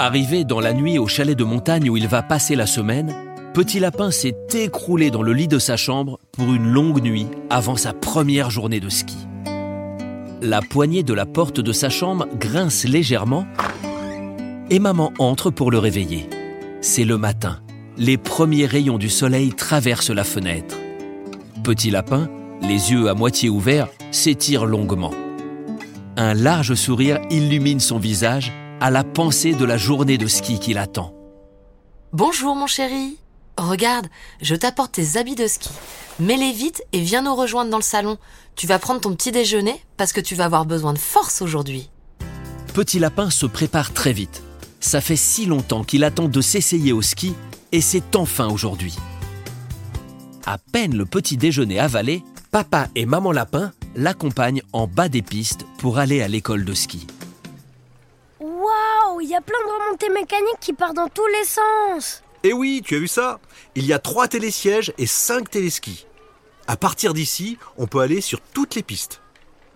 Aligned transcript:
Arrivé 0.00 0.44
dans 0.44 0.60
la 0.60 0.74
nuit 0.74 0.96
au 0.96 1.08
chalet 1.08 1.36
de 1.36 1.42
montagne 1.42 1.90
où 1.90 1.96
il 1.96 2.06
va 2.06 2.22
passer 2.22 2.54
la 2.54 2.66
semaine, 2.66 3.12
Petit 3.52 3.80
Lapin 3.80 4.12
s'est 4.12 4.46
écroulé 4.54 5.10
dans 5.10 5.22
le 5.22 5.32
lit 5.32 5.48
de 5.48 5.58
sa 5.58 5.76
chambre 5.76 6.20
pour 6.30 6.54
une 6.54 6.68
longue 6.68 7.02
nuit 7.02 7.26
avant 7.50 7.74
sa 7.74 7.94
première 7.94 8.48
journée 8.48 8.78
de 8.78 8.88
ski. 8.88 9.16
La 10.40 10.62
poignée 10.62 11.02
de 11.02 11.12
la 11.12 11.26
porte 11.26 11.58
de 11.58 11.72
sa 11.72 11.88
chambre 11.88 12.26
grince 12.38 12.84
légèrement 12.84 13.44
et 14.70 14.78
maman 14.78 15.12
entre 15.18 15.50
pour 15.50 15.72
le 15.72 15.78
réveiller. 15.78 16.30
C'est 16.80 17.04
le 17.04 17.18
matin. 17.18 17.58
Les 17.96 18.18
premiers 18.18 18.66
rayons 18.66 18.98
du 18.98 19.08
soleil 19.08 19.52
traversent 19.52 20.10
la 20.10 20.22
fenêtre. 20.22 20.76
Petit 21.64 21.90
Lapin, 21.90 22.28
les 22.62 22.92
yeux 22.92 23.08
à 23.08 23.14
moitié 23.14 23.48
ouverts, 23.48 23.88
s'étire 24.12 24.64
longuement. 24.64 25.12
Un 26.16 26.34
large 26.34 26.74
sourire 26.74 27.18
illumine 27.30 27.80
son 27.80 27.98
visage 27.98 28.52
à 28.80 28.90
la 28.90 29.02
pensée 29.04 29.54
de 29.54 29.64
la 29.64 29.76
journée 29.76 30.18
de 30.18 30.26
ski 30.26 30.58
qui 30.58 30.72
l'attend. 30.72 31.14
Bonjour 32.12 32.54
mon 32.54 32.66
chéri. 32.66 33.18
Regarde, 33.56 34.06
je 34.40 34.54
t'apporte 34.54 34.92
tes 34.92 35.18
habits 35.18 35.34
de 35.34 35.48
ski. 35.48 35.70
Mets-les 36.20 36.52
vite 36.52 36.82
et 36.92 37.00
viens 37.00 37.22
nous 37.22 37.34
rejoindre 37.34 37.70
dans 37.70 37.78
le 37.78 37.82
salon. 37.82 38.18
Tu 38.54 38.66
vas 38.66 38.78
prendre 38.78 39.00
ton 39.00 39.14
petit 39.14 39.32
déjeuner 39.32 39.82
parce 39.96 40.12
que 40.12 40.20
tu 40.20 40.34
vas 40.34 40.44
avoir 40.44 40.64
besoin 40.64 40.92
de 40.92 40.98
force 40.98 41.42
aujourd'hui. 41.42 41.90
Petit 42.72 43.00
Lapin 43.00 43.30
se 43.30 43.46
prépare 43.46 43.92
très 43.92 44.12
vite. 44.12 44.42
Ça 44.80 45.00
fait 45.00 45.16
si 45.16 45.46
longtemps 45.46 45.82
qu'il 45.82 46.04
attend 46.04 46.28
de 46.28 46.40
s'essayer 46.40 46.92
au 46.92 47.02
ski 47.02 47.34
et 47.72 47.80
c'est 47.80 48.14
enfin 48.14 48.48
aujourd'hui. 48.48 48.96
À 50.46 50.56
peine 50.58 50.96
le 50.96 51.04
petit 51.04 51.36
déjeuner 51.36 51.80
avalé, 51.80 52.22
papa 52.52 52.86
et 52.94 53.06
maman 53.06 53.32
Lapin 53.32 53.72
l'accompagnent 53.96 54.62
en 54.72 54.86
bas 54.86 55.08
des 55.08 55.22
pistes 55.22 55.66
pour 55.78 55.98
aller 55.98 56.22
à 56.22 56.28
l'école 56.28 56.64
de 56.64 56.74
ski. 56.74 57.06
Il 59.28 59.32
y 59.32 59.36
a 59.36 59.42
plein 59.42 59.58
de 59.58 59.84
remontées 59.84 60.08
mécaniques 60.08 60.58
qui 60.58 60.72
partent 60.72 60.96
dans 60.96 61.10
tous 61.10 61.26
les 61.26 61.44
sens. 61.44 62.22
Eh 62.44 62.54
oui, 62.54 62.80
tu 62.82 62.96
as 62.96 62.98
vu 62.98 63.08
ça? 63.08 63.40
Il 63.74 63.84
y 63.84 63.92
a 63.92 63.98
trois 63.98 64.26
télésièges 64.26 64.94
et 64.96 65.04
cinq 65.04 65.50
téléskis. 65.50 66.06
À 66.66 66.78
partir 66.78 67.12
d'ici, 67.12 67.58
on 67.76 67.86
peut 67.86 68.00
aller 68.00 68.22
sur 68.22 68.40
toutes 68.40 68.74
les 68.74 68.82
pistes. 68.82 69.20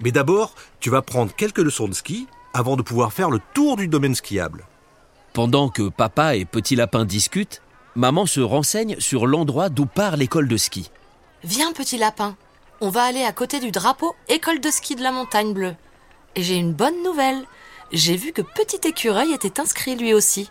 Mais 0.00 0.10
d'abord, 0.10 0.54
tu 0.80 0.88
vas 0.88 1.02
prendre 1.02 1.34
quelques 1.34 1.58
leçons 1.58 1.86
de 1.86 1.92
ski 1.92 2.28
avant 2.54 2.76
de 2.76 2.82
pouvoir 2.82 3.12
faire 3.12 3.28
le 3.28 3.40
tour 3.52 3.76
du 3.76 3.88
domaine 3.88 4.14
skiable. 4.14 4.64
Pendant 5.34 5.68
que 5.68 5.90
papa 5.90 6.34
et 6.34 6.46
Petit 6.46 6.74
Lapin 6.74 7.04
discutent, 7.04 7.60
maman 7.94 8.24
se 8.24 8.40
renseigne 8.40 8.98
sur 9.00 9.26
l'endroit 9.26 9.68
d'où 9.68 9.84
part 9.84 10.16
l'école 10.16 10.48
de 10.48 10.56
ski. 10.56 10.90
Viens 11.44 11.74
petit 11.74 11.98
lapin. 11.98 12.38
On 12.80 12.88
va 12.88 13.02
aller 13.02 13.22
à 13.22 13.32
côté 13.32 13.60
du 13.60 13.70
drapeau 13.70 14.16
école 14.30 14.60
de 14.60 14.70
ski 14.70 14.96
de 14.96 15.02
la 15.02 15.12
montagne 15.12 15.52
bleue. 15.52 15.74
Et 16.36 16.42
j'ai 16.42 16.56
une 16.56 16.72
bonne 16.72 17.02
nouvelle. 17.04 17.44
J'ai 17.92 18.16
vu 18.16 18.32
que 18.32 18.40
Petit 18.40 18.88
Écureuil 18.88 19.34
était 19.34 19.60
inscrit 19.60 19.96
lui 19.96 20.14
aussi. 20.14 20.50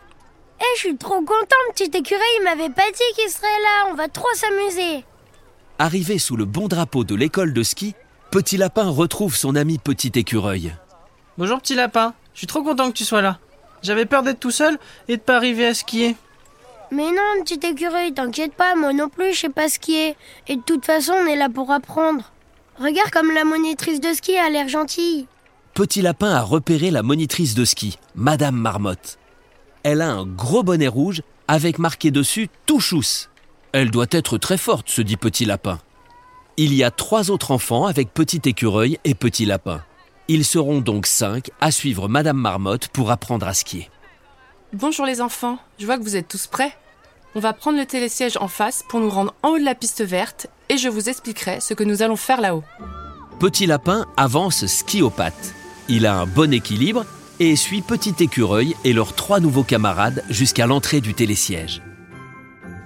Eh, 0.60 0.76
je 0.76 0.80
suis 0.82 0.98
trop 0.98 1.22
content, 1.22 1.56
petit 1.74 1.90
écureuil, 1.98 2.24
il 2.38 2.44
m'avait 2.44 2.70
pas 2.70 2.90
dit 2.92 3.16
qu'il 3.16 3.32
serait 3.32 3.48
là, 3.48 3.90
on 3.90 3.96
va 3.96 4.08
trop 4.08 4.32
s'amuser. 4.36 5.04
Arrivé 5.80 6.20
sous 6.20 6.36
le 6.36 6.46
bon 6.46 6.68
drapeau 6.68 7.04
de 7.04 7.16
l'école 7.16 7.54
de 7.54 7.64
ski, 7.64 7.96
Petit 8.30 8.58
Lapin 8.58 8.88
retrouve 8.88 9.36
son 9.36 9.56
ami 9.56 9.80
Petit 9.80 10.12
Écureuil. 10.14 10.76
Bonjour 11.40 11.60
petit 11.60 11.74
lapin, 11.74 12.14
je 12.36 12.40
suis 12.40 12.48
trop 12.48 12.62
content 12.62 12.92
que 12.92 12.98
tu 12.98 13.06
sois 13.06 13.24
là. 13.24 13.40
J'avais 13.82 14.06
peur 14.06 14.22
d'être 14.22 14.40
tout 14.40 14.52
seul 14.52 14.78
et 15.08 15.18
de 15.18 15.22
pas 15.22 15.38
arriver 15.38 15.66
à 15.66 15.74
skier. 15.74 16.16
Mais 16.92 17.10
non, 17.10 17.44
petit 17.44 17.60
écureuil, 17.66 18.14
t'inquiète 18.14 18.54
pas, 18.54 18.76
moi 18.76 18.94
non 18.94 19.10
plus, 19.10 19.34
je 19.34 19.40
sais 19.40 19.50
pas 19.50 19.68
skier. 19.68 20.16
Et 20.48 20.58
de 20.58 20.62
toute 20.62 20.86
façon, 20.86 21.14
on 21.14 21.26
est 21.26 21.38
là 21.38 21.50
pour 21.50 21.72
apprendre. 21.72 22.32
Regarde 22.78 23.10
comme 23.10 23.32
la 23.32 23.46
monitrice 23.46 24.00
de 24.00 24.14
ski 24.14 24.38
a 24.38 24.50
l'air 24.52 24.68
gentille. 24.68 25.26
Petit 25.74 26.02
Lapin 26.02 26.32
a 26.32 26.42
repéré 26.42 26.92
la 26.92 27.02
monitrice 27.02 27.56
de 27.56 27.64
ski, 27.64 27.98
Madame 28.14 28.58
Marmotte. 28.58 29.18
Elle 29.84 30.02
a 30.02 30.12
un 30.12 30.26
gros 30.26 30.64
bonnet 30.64 30.90
rouge 30.90 31.24
avec 31.48 31.80
marqué 31.80 32.12
dessus 32.12 32.50
Touchous. 32.66 33.30
Elle 33.72 33.90
doit 33.90 34.08
être 34.12 34.38
très 34.38 34.58
forte, 34.58 34.90
se 34.90 35.02
dit 35.02 35.16
Petit 35.16 35.46
Lapin. 35.46 35.80
Il 36.58 36.74
y 36.74 36.84
a 36.84 36.92
trois 36.92 37.32
autres 37.32 37.52
enfants 37.52 37.86
avec 37.86 38.14
Petit 38.14 38.42
Écureuil 38.44 39.00
et 39.06 39.16
Petit 39.16 39.46
Lapin. 39.46 39.82
Ils 40.28 40.44
seront 40.44 40.82
donc 40.82 41.08
cinq 41.08 41.52
à 41.62 41.72
suivre 41.72 42.10
Madame 42.10 42.38
Marmotte 42.38 42.90
pour 42.90 43.10
apprendre 43.10 43.48
à 43.48 43.54
skier. 43.54 43.90
Bonjour 44.74 45.06
les 45.06 45.22
enfants, 45.22 45.58
je 45.80 45.86
vois 45.86 45.98
que 45.98 46.04
vous 46.04 46.18
êtes 46.18 46.28
tous 46.28 46.48
prêts. 46.48 46.76
On 47.34 47.40
va 47.40 47.54
prendre 47.54 47.78
le 47.78 47.86
télésiège 47.86 48.36
en 48.42 48.50
face 48.50 48.84
pour 48.90 49.00
nous 49.00 49.10
rendre 49.10 49.34
en 49.42 49.52
haut 49.52 49.58
de 49.58 49.64
la 49.64 49.76
piste 49.76 50.04
verte 50.04 50.48
et 50.68 50.78
je 50.78 50.90
vous 50.90 51.08
expliquerai 51.08 51.62
ce 51.62 51.74
que 51.74 51.86
nous 51.86 52.02
allons 52.02 52.18
faire 52.18 52.42
là-haut. 52.42 52.64
Petit 53.40 53.68
Lapin 53.68 54.06
avance 54.18 54.66
ski 54.66 55.02
aux 55.02 55.10
pattes. 55.10 55.56
Il 55.94 56.06
a 56.06 56.18
un 56.22 56.26
bon 56.26 56.54
équilibre 56.54 57.06
et 57.42 57.58
suit 57.58 57.82
Petit 57.82 58.16
Écureuil 58.22 58.78
et 58.86 58.94
leurs 58.94 59.14
trois 59.14 59.42
nouveaux 59.42 59.66
camarades 59.66 60.24
jusqu'à 60.30 60.66
l'entrée 60.66 61.02
du 61.02 61.14
télésiège. 61.14 61.82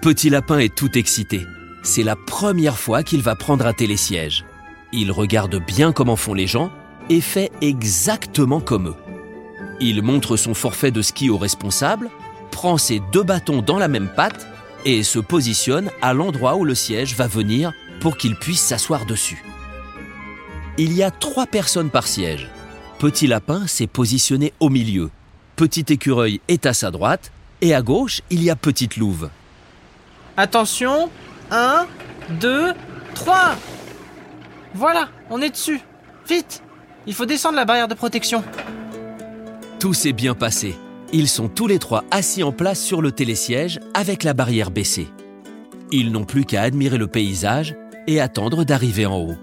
Petit 0.02 0.32
Lapin 0.32 0.58
est 0.58 0.74
tout 0.74 0.98
excité. 0.98 1.46
C'est 1.84 2.02
la 2.02 2.16
première 2.16 2.80
fois 2.80 3.04
qu'il 3.04 3.22
va 3.22 3.36
prendre 3.36 3.68
un 3.68 3.74
télésiège. 3.74 4.44
Il 4.92 5.12
regarde 5.12 5.64
bien 5.64 5.92
comment 5.92 6.16
font 6.16 6.34
les 6.34 6.48
gens 6.48 6.72
et 7.12 7.22
fait 7.22 7.52
exactement 7.62 8.60
comme 8.60 8.88
eux. 8.88 8.96
Il 9.80 10.02
montre 10.02 10.36
son 10.36 10.56
forfait 10.56 10.90
de 10.90 11.04
ski 11.04 11.30
au 11.30 11.38
responsable, 11.38 12.10
prend 12.50 12.80
ses 12.80 13.04
deux 13.14 13.22
bâtons 13.22 13.62
dans 13.62 13.78
la 13.78 13.88
même 13.88 14.10
patte 14.16 14.48
et 14.84 15.04
se 15.04 15.20
positionne 15.20 15.92
à 16.02 16.16
l'endroit 16.16 16.56
où 16.56 16.66
le 16.66 16.74
siège 16.74 17.16
va 17.16 17.28
venir 17.28 17.72
pour 18.00 18.18
qu'il 18.18 18.36
puisse 18.36 18.62
s'asseoir 18.62 19.06
dessus. 19.06 19.44
Il 20.80 20.92
y 20.92 21.04
a 21.04 21.12
trois 21.12 21.46
personnes 21.46 21.92
par 21.92 22.08
siège. 22.08 22.50
Petit 23.00 23.28
Lapin 23.28 23.68
s'est 23.68 23.88
positionné 23.88 24.54
au 24.62 24.70
milieu. 24.70 25.10
Petit 25.58 25.86
Écureuil 25.90 26.40
est 26.48 26.66
à 26.66 26.74
sa 26.74 26.92
droite 26.92 27.32
et 27.60 27.76
à 27.76 27.82
gauche, 27.82 28.22
il 28.30 28.42
y 28.42 28.50
a 28.50 28.56
Petite 28.56 28.96
Louve. 28.96 29.30
Attention, 30.38 31.10
1, 31.52 31.88
2, 32.40 32.74
3 33.14 33.56
Voilà, 34.74 35.10
on 35.30 35.42
est 35.42 35.50
dessus. 35.50 35.82
Vite 36.28 36.64
Il 37.06 37.14
faut 37.14 37.26
descendre 37.26 37.58
la 37.58 37.66
barrière 37.66 37.90
de 37.90 37.96
protection. 37.96 38.44
Tout 39.80 39.94
s'est 39.94 40.14
bien 40.14 40.34
passé. 40.34 40.78
Ils 41.12 41.28
sont 41.28 41.50
tous 41.50 41.68
les 41.68 41.80
trois 41.80 42.06
assis 42.12 42.44
en 42.44 42.54
place 42.54 42.82
sur 42.82 43.02
le 43.02 43.12
télésiège 43.12 43.80
avec 43.94 44.24
la 44.24 44.34
barrière 44.34 44.72
baissée. 44.72 45.08
Ils 45.92 46.12
n'ont 46.14 46.26
plus 46.26 46.46
qu'à 46.46 46.62
admirer 46.62 46.98
le 46.98 47.08
paysage 47.08 47.76
et 48.08 48.22
attendre 48.22 48.64
d'arriver 48.64 49.06
en 49.06 49.18
haut. 49.18 49.36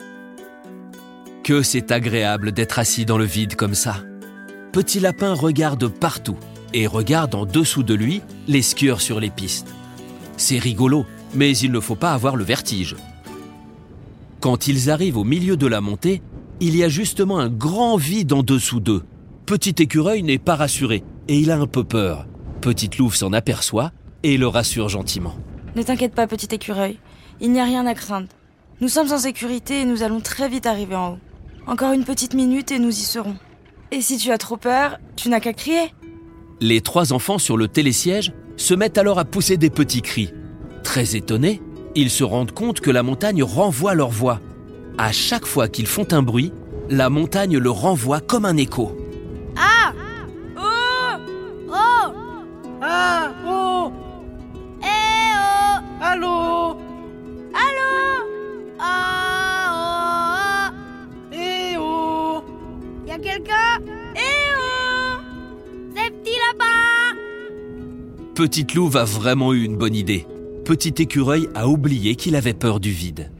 Que 1.44 1.62
c'est 1.62 1.90
agréable 1.90 2.52
d'être 2.52 2.78
assis 2.78 3.04
dans 3.04 3.18
le 3.18 3.24
vide 3.24 3.56
comme 3.56 3.74
ça. 3.74 3.96
Petit 4.70 5.00
Lapin 5.00 5.34
regarde 5.34 5.88
partout 5.88 6.36
et 6.72 6.86
regarde 6.86 7.34
en 7.34 7.46
dessous 7.46 7.82
de 7.82 7.94
lui 7.94 8.22
les 8.46 8.62
skieurs 8.62 9.00
sur 9.00 9.18
les 9.18 9.30
pistes. 9.30 9.74
C'est 10.36 10.60
rigolo, 10.60 11.04
mais 11.34 11.56
il 11.58 11.72
ne 11.72 11.80
faut 11.80 11.96
pas 11.96 12.12
avoir 12.12 12.36
le 12.36 12.44
vertige. 12.44 12.94
Quand 14.38 14.68
ils 14.68 14.88
arrivent 14.88 15.18
au 15.18 15.24
milieu 15.24 15.56
de 15.56 15.66
la 15.66 15.80
montée, 15.80 16.22
il 16.60 16.76
y 16.76 16.84
a 16.84 16.88
justement 16.88 17.40
un 17.40 17.48
grand 17.48 17.96
vide 17.96 18.32
en 18.32 18.44
dessous 18.44 18.78
d'eux. 18.78 19.02
Petit 19.44 19.74
écureuil 19.80 20.22
n'est 20.22 20.38
pas 20.38 20.54
rassuré 20.54 21.02
et 21.26 21.38
il 21.38 21.50
a 21.50 21.58
un 21.58 21.66
peu 21.66 21.82
peur. 21.82 22.26
Petite 22.60 22.98
louve 22.98 23.16
s'en 23.16 23.32
aperçoit 23.32 23.90
et 24.22 24.36
le 24.36 24.46
rassure 24.46 24.88
gentiment. 24.88 25.34
Ne 25.74 25.82
t'inquiète 25.82 26.14
pas, 26.14 26.28
petit 26.28 26.54
écureuil. 26.54 27.00
Il 27.40 27.50
n'y 27.50 27.60
a 27.60 27.64
rien 27.64 27.84
à 27.86 27.94
craindre. 27.94 28.28
Nous 28.80 28.88
sommes 28.88 29.10
en 29.10 29.18
sécurité 29.18 29.80
et 29.80 29.84
nous 29.84 30.04
allons 30.04 30.20
très 30.20 30.48
vite 30.48 30.66
arriver 30.66 30.94
en 30.94 31.14
haut. 31.14 31.18
Encore 31.66 31.92
une 31.92 32.04
petite 32.04 32.34
minute 32.34 32.72
et 32.72 32.78
nous 32.78 32.90
y 32.90 33.02
serons. 33.02 33.36
Et 33.92 34.00
si 34.00 34.16
tu 34.16 34.30
as 34.30 34.38
trop 34.38 34.56
peur, 34.56 34.98
tu 35.16 35.28
n'as 35.28 35.40
qu'à 35.40 35.52
crier. 35.52 35.94
Les 36.60 36.80
trois 36.80 37.12
enfants 37.12 37.38
sur 37.38 37.56
le 37.56 37.68
télésiège 37.68 38.32
se 38.56 38.74
mettent 38.74 38.98
alors 38.98 39.18
à 39.18 39.24
pousser 39.24 39.56
des 39.56 39.70
petits 39.70 40.02
cris. 40.02 40.32
Très 40.82 41.16
étonnés, 41.16 41.60
ils 41.94 42.10
se 42.10 42.24
rendent 42.24 42.52
compte 42.52 42.80
que 42.80 42.90
la 42.90 43.02
montagne 43.02 43.42
renvoie 43.42 43.94
leur 43.94 44.10
voix. 44.10 44.40
À 44.98 45.12
chaque 45.12 45.46
fois 45.46 45.68
qu'ils 45.68 45.86
font 45.86 46.06
un 46.12 46.22
bruit, 46.22 46.52
la 46.90 47.10
montagne 47.10 47.58
le 47.58 47.70
renvoie 47.70 48.20
comme 48.20 48.44
un 48.44 48.56
écho. 48.56 48.96
Petite 68.34 68.72
Louve 68.74 68.96
a 68.96 69.04
vraiment 69.04 69.52
eu 69.52 69.62
une 69.62 69.76
bonne 69.76 69.94
idée. 69.94 70.26
Petit 70.64 70.94
écureuil 71.02 71.48
a 71.54 71.68
oublié 71.68 72.16
qu'il 72.16 72.34
avait 72.34 72.54
peur 72.54 72.80
du 72.80 72.90
vide. 72.90 73.30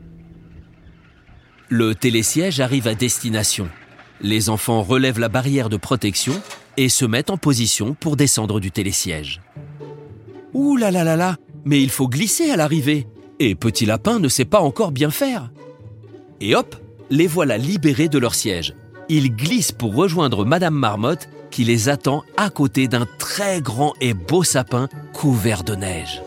Le 1.70 1.94
télésiège 1.94 2.60
arrive 2.60 2.86
à 2.86 2.94
destination. 2.94 3.70
Les 4.20 4.50
enfants 4.50 4.82
relèvent 4.82 5.18
la 5.18 5.30
barrière 5.30 5.70
de 5.70 5.78
protection 5.78 6.34
et 6.76 6.90
se 6.90 7.06
mettent 7.06 7.30
en 7.30 7.38
position 7.38 7.94
pour 7.94 8.16
descendre 8.16 8.60
du 8.60 8.70
télésiège. 8.70 9.40
Ouh 10.52 10.76
là 10.76 10.90
là 10.90 11.04
là 11.04 11.16
là, 11.16 11.36
mais 11.64 11.82
il 11.82 11.88
faut 11.88 12.08
glisser 12.08 12.50
à 12.50 12.56
l'arrivée. 12.56 13.06
Et 13.38 13.54
Petit 13.54 13.86
Lapin 13.86 14.18
ne 14.18 14.28
sait 14.28 14.44
pas 14.44 14.60
encore 14.60 14.92
bien 14.92 15.10
faire. 15.10 15.50
Et 16.42 16.54
hop, 16.54 16.76
les 17.08 17.26
voilà 17.26 17.56
libérés 17.56 18.10
de 18.10 18.18
leur 18.18 18.34
siège. 18.34 18.74
Ils 19.08 19.34
glissent 19.34 19.72
pour 19.72 19.94
rejoindre 19.94 20.44
Madame 20.44 20.74
Marmotte 20.74 21.30
qui 21.52 21.62
les 21.62 21.88
attend 21.88 22.24
à 22.36 22.50
côté 22.50 22.88
d'un 22.88 23.06
très 23.18 23.60
grand 23.60 23.92
et 24.00 24.14
beau 24.14 24.42
sapin 24.42 24.88
couvert 25.12 25.62
de 25.62 25.76
neige. 25.76 26.22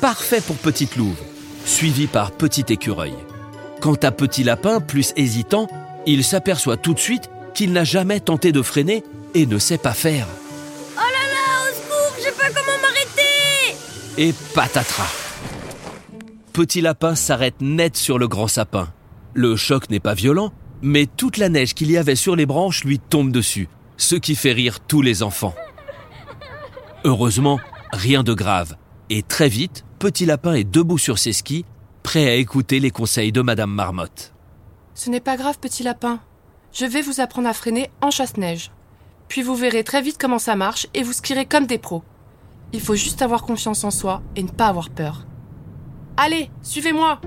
Parfait 0.00 0.40
pour 0.40 0.56
Petite 0.56 0.96
Louve, 0.96 1.20
suivi 1.64 2.06
par 2.06 2.30
Petit 2.30 2.64
Écureuil. 2.68 3.14
Quant 3.80 3.96
à 4.02 4.12
Petit 4.12 4.44
Lapin, 4.44 4.80
plus 4.80 5.12
hésitant, 5.16 5.68
il 6.06 6.24
s'aperçoit 6.24 6.76
tout 6.76 6.94
de 6.94 6.98
suite 6.98 7.28
qu'il 7.54 7.72
n'a 7.72 7.84
jamais 7.84 8.20
tenté 8.20 8.52
de 8.52 8.62
freiner 8.62 9.02
et 9.34 9.46
ne 9.46 9.58
sait 9.58 9.78
pas 9.78 9.92
faire. 9.92 10.28
Oh 10.96 11.00
là 11.00 11.04
là, 11.04 11.62
au 11.62 11.74
secours, 11.74 12.16
je 12.18 12.22
sais 12.22 12.32
pas 12.32 12.48
comment 12.48 12.78
m'arrêter 12.80 13.76
Et 14.16 14.32
patatras 14.54 15.12
Petit 16.52 16.80
Lapin 16.80 17.14
s'arrête 17.14 17.60
net 17.60 17.96
sur 17.96 18.18
le 18.18 18.28
grand 18.28 18.48
sapin. 18.48 18.88
Le 19.34 19.56
choc 19.56 19.90
n'est 19.90 20.00
pas 20.00 20.14
violent, 20.14 20.52
mais 20.82 21.06
toute 21.06 21.36
la 21.36 21.48
neige 21.48 21.74
qu'il 21.74 21.90
y 21.90 21.96
avait 21.96 22.16
sur 22.16 22.36
les 22.36 22.46
branches 22.46 22.84
lui 22.84 22.98
tombe 22.98 23.32
dessus, 23.32 23.68
ce 23.96 24.14
qui 24.14 24.34
fait 24.34 24.52
rire 24.52 24.80
tous 24.80 25.02
les 25.02 25.22
enfants. 25.22 25.54
Heureusement, 27.04 27.60
rien 27.92 28.22
de 28.22 28.34
grave. 28.34 28.76
Et 29.10 29.22
très 29.22 29.48
vite, 29.48 29.84
Petit 29.98 30.26
Lapin 30.26 30.54
est 30.54 30.64
debout 30.64 30.98
sur 30.98 31.18
ses 31.18 31.32
skis, 31.32 31.64
prêt 32.02 32.28
à 32.28 32.34
écouter 32.34 32.80
les 32.80 32.90
conseils 32.90 33.32
de 33.32 33.40
Madame 33.40 33.70
Marmotte. 33.70 34.34
Ce 34.94 35.08
n'est 35.08 35.20
pas 35.20 35.36
grave, 35.36 35.58
petit 35.58 35.82
lapin. 35.82 36.20
Je 36.72 36.84
vais 36.84 37.02
vous 37.02 37.20
apprendre 37.20 37.48
à 37.48 37.52
freiner 37.52 37.90
en 38.00 38.10
chasse-neige. 38.10 38.70
Puis 39.28 39.42
vous 39.42 39.54
verrez 39.54 39.84
très 39.84 40.02
vite 40.02 40.18
comment 40.18 40.38
ça 40.38 40.56
marche 40.56 40.86
et 40.94 41.02
vous 41.02 41.12
skierez 41.12 41.46
comme 41.46 41.66
des 41.66 41.78
pros. 41.78 42.02
Il 42.72 42.80
faut 42.80 42.94
juste 42.94 43.22
avoir 43.22 43.42
confiance 43.42 43.84
en 43.84 43.90
soi 43.90 44.22
et 44.36 44.42
ne 44.42 44.48
pas 44.48 44.66
avoir 44.66 44.90
peur. 44.90 45.26
Allez, 46.16 46.50
suivez-moi 46.62 47.20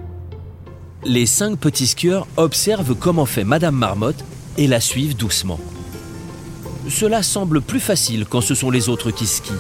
Les 1.05 1.25
cinq 1.25 1.57
petits 1.57 1.87
skieurs 1.87 2.27
observent 2.35 2.93
comment 2.93 3.25
fait 3.25 3.45
Madame 3.45 3.75
Marmotte 3.75 4.25
et 4.57 4.67
la 4.67 4.81
suivent 4.81 5.15
doucement. 5.15 5.59
Cela 6.89 7.23
semble 7.23 7.61
plus 7.61 7.79
facile 7.79 8.25
quand 8.25 8.41
ce 8.41 8.53
sont 8.53 8.69
les 8.69 8.89
autres 8.89 9.09
qui 9.09 9.25
skient. 9.25 9.53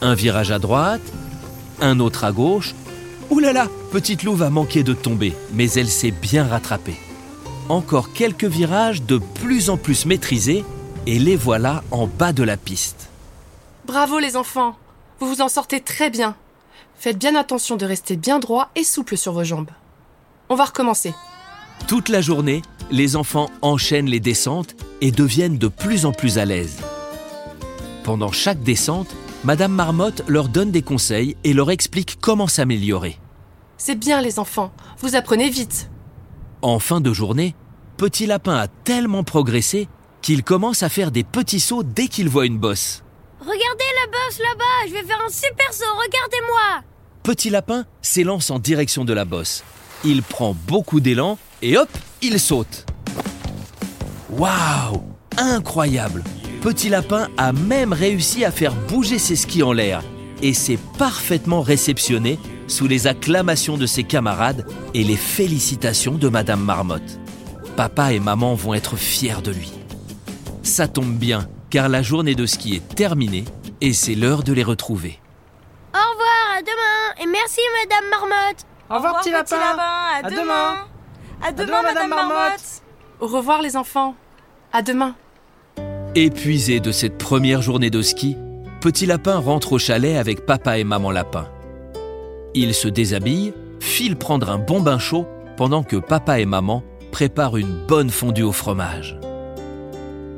Un 0.00 0.14
virage 0.14 0.50
à 0.50 0.58
droite, 0.58 1.02
un 1.82 2.00
autre 2.00 2.24
à 2.24 2.32
gauche. 2.32 2.74
Ouh 3.28 3.40
là 3.40 3.52
là, 3.52 3.68
Petite 3.92 4.22
Louve 4.22 4.42
a 4.42 4.48
manqué 4.48 4.82
de 4.82 4.94
tomber, 4.94 5.34
mais 5.52 5.70
elle 5.72 5.88
s'est 5.88 6.12
bien 6.12 6.46
rattrapée. 6.46 6.96
Encore 7.68 8.14
quelques 8.14 8.44
virages 8.44 9.02
de 9.02 9.18
plus 9.18 9.68
en 9.68 9.76
plus 9.76 10.06
maîtrisés 10.06 10.64
et 11.06 11.18
les 11.18 11.36
voilà 11.36 11.82
en 11.90 12.06
bas 12.06 12.32
de 12.32 12.42
la 12.42 12.56
piste. 12.56 13.10
Bravo 13.86 14.18
les 14.18 14.34
enfants 14.36 14.76
Vous 15.20 15.28
vous 15.28 15.42
en 15.42 15.48
sortez 15.48 15.80
très 15.80 16.08
bien. 16.08 16.36
Faites 16.98 17.18
bien 17.18 17.34
attention 17.34 17.76
de 17.76 17.84
rester 17.84 18.16
bien 18.16 18.38
droit 18.38 18.70
et 18.76 18.84
souple 18.84 19.18
sur 19.18 19.32
vos 19.32 19.44
jambes. 19.44 19.70
On 20.48 20.54
va 20.54 20.64
recommencer. 20.64 21.14
Toute 21.86 22.08
la 22.08 22.20
journée, 22.20 22.62
les 22.90 23.16
enfants 23.16 23.50
enchaînent 23.62 24.08
les 24.08 24.20
descentes 24.20 24.74
et 25.00 25.10
deviennent 25.10 25.58
de 25.58 25.68
plus 25.68 26.06
en 26.06 26.12
plus 26.12 26.38
à 26.38 26.44
l'aise. 26.44 26.78
Pendant 28.02 28.32
chaque 28.32 28.62
descente, 28.62 29.14
Madame 29.44 29.72
Marmotte 29.72 30.22
leur 30.26 30.48
donne 30.48 30.70
des 30.70 30.82
conseils 30.82 31.36
et 31.44 31.52
leur 31.52 31.70
explique 31.70 32.18
comment 32.20 32.46
s'améliorer. 32.46 33.18
C'est 33.76 33.94
bien 33.94 34.20
les 34.20 34.38
enfants, 34.38 34.72
vous 35.00 35.14
apprenez 35.14 35.50
vite. 35.50 35.90
En 36.62 36.78
fin 36.78 37.00
de 37.00 37.12
journée, 37.12 37.54
Petit 37.96 38.26
Lapin 38.26 38.56
a 38.56 38.68
tellement 38.68 39.24
progressé 39.24 39.88
qu'il 40.22 40.42
commence 40.42 40.82
à 40.82 40.88
faire 40.88 41.10
des 41.10 41.24
petits 41.24 41.60
sauts 41.60 41.82
dès 41.82 42.08
qu'il 42.08 42.28
voit 42.28 42.46
une 42.46 42.58
bosse. 42.58 43.04
Regardez 43.40 43.58
la 43.58 44.10
bosse 44.10 44.38
là-bas, 44.38 44.88
je 44.88 44.92
vais 44.94 45.04
faire 45.04 45.22
un 45.24 45.30
super 45.30 45.72
saut, 45.72 45.84
regardez-moi 45.84 46.82
Petit 47.22 47.50
Lapin 47.50 47.84
s'élance 48.02 48.50
en 48.50 48.58
direction 48.58 49.04
de 49.04 49.12
la 49.12 49.24
bosse. 49.24 49.62
Il 50.04 50.22
prend 50.22 50.54
beaucoup 50.66 51.00
d'élan 51.00 51.38
et 51.60 51.76
hop, 51.76 51.88
il 52.22 52.38
saute. 52.38 52.86
Waouh 54.30 55.02
Incroyable 55.36 56.22
Petit 56.60 56.88
Lapin 56.88 57.28
a 57.36 57.52
même 57.52 57.92
réussi 57.92 58.44
à 58.44 58.50
faire 58.50 58.74
bouger 58.74 59.18
ses 59.18 59.36
skis 59.36 59.62
en 59.62 59.72
l'air 59.72 60.02
et 60.42 60.54
s'est 60.54 60.78
parfaitement 60.98 61.62
réceptionné 61.62 62.38
sous 62.68 62.86
les 62.86 63.06
acclamations 63.06 63.76
de 63.76 63.86
ses 63.86 64.04
camarades 64.04 64.66
et 64.94 65.02
les 65.02 65.16
félicitations 65.16 66.14
de 66.14 66.28
Madame 66.28 66.62
Marmotte. 66.62 67.18
Papa 67.76 68.12
et 68.12 68.20
maman 68.20 68.54
vont 68.54 68.74
être 68.74 68.96
fiers 68.96 69.42
de 69.42 69.52
lui. 69.52 69.72
Ça 70.62 70.86
tombe 70.86 71.14
bien, 71.14 71.48
car 71.70 71.88
la 71.88 72.02
journée 72.02 72.34
de 72.34 72.46
ski 72.46 72.74
est 72.74 72.94
terminée 72.94 73.44
et 73.80 73.92
c'est 73.92 74.14
l'heure 74.14 74.42
de 74.42 74.52
les 74.52 74.64
retrouver. 74.64 75.18
Au 75.94 76.10
revoir, 76.10 76.56
à 76.58 76.62
demain, 76.62 77.22
et 77.22 77.26
merci 77.26 77.60
Madame 77.82 78.10
Marmotte 78.10 78.66
Au 78.90 78.94
revoir, 78.94 79.20
petit 79.20 79.30
lapin. 79.30 79.56
À, 79.56 80.18
À 80.26 80.30
demain. 80.30 80.42
demain. 80.42 80.74
À 81.42 81.52
demain, 81.52 81.66
demain, 81.66 81.82
Madame 81.82 81.94
Madame 81.94 82.10
Marmotte. 82.10 82.34
Marmotte. 82.38 82.82
Au 83.20 83.26
revoir 83.26 83.62
les 83.62 83.76
enfants. 83.76 84.14
À 84.72 84.82
demain. 84.82 85.14
Épuisé 86.14 86.80
de 86.80 86.90
cette 86.90 87.18
première 87.18 87.62
journée 87.62 87.90
de 87.90 88.02
ski, 88.02 88.36
Petit 88.80 89.06
Lapin 89.06 89.38
rentre 89.38 89.72
au 89.72 89.78
chalet 89.78 90.16
avec 90.16 90.46
papa 90.46 90.78
et 90.78 90.84
maman 90.84 91.10
Lapin. 91.10 91.48
Il 92.54 92.74
se 92.74 92.88
déshabille, 92.88 93.52
file 93.80 94.16
prendre 94.16 94.50
un 94.50 94.58
bon 94.58 94.80
bain 94.80 94.98
chaud 94.98 95.26
pendant 95.56 95.82
que 95.82 95.96
papa 95.96 96.38
et 96.40 96.46
maman 96.46 96.82
préparent 97.12 97.56
une 97.56 97.84
bonne 97.86 98.10
fondue 98.10 98.42
au 98.44 98.52
fromage. 98.52 99.18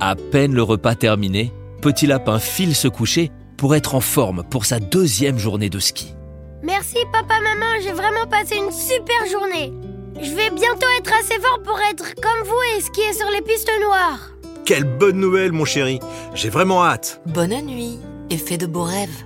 À 0.00 0.16
peine 0.16 0.54
le 0.54 0.62
repas 0.62 0.94
terminé, 0.94 1.52
Petit 1.82 2.06
Lapin 2.06 2.38
file 2.38 2.74
se 2.74 2.88
coucher 2.88 3.30
pour 3.56 3.74
être 3.74 3.94
en 3.94 4.00
forme 4.00 4.42
pour 4.44 4.64
sa 4.64 4.80
deuxième 4.80 5.38
journée 5.38 5.70
de 5.70 5.78
ski. 5.78 6.14
Merci 6.62 6.98
papa, 7.12 7.40
maman, 7.40 7.80
j'ai 7.82 7.92
vraiment 7.92 8.26
passé 8.30 8.56
une 8.56 8.70
super 8.70 9.26
journée 9.30 9.72
Je 10.20 10.34
vais 10.34 10.50
bientôt 10.50 10.86
être 10.98 11.12
assez 11.18 11.40
fort 11.40 11.60
pour 11.64 11.78
être 11.90 12.14
comme 12.16 12.46
vous 12.46 12.76
et 12.76 12.80
skier 12.82 13.12
sur 13.14 13.30
les 13.30 13.40
pistes 13.40 13.70
noires 13.82 14.30
Quelle 14.66 14.84
bonne 14.84 15.16
nouvelle, 15.16 15.52
mon 15.52 15.64
chéri. 15.64 16.00
J'ai 16.34 16.50
vraiment 16.50 16.84
hâte. 16.84 17.20
Bonne 17.26 17.58
nuit 17.62 17.98
et 18.28 18.36
fais 18.36 18.58
de 18.58 18.66
beaux 18.66 18.82
rêves. 18.84 19.24